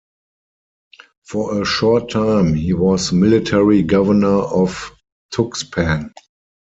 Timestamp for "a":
1.61-1.63